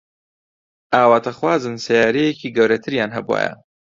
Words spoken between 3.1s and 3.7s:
هەبوایە.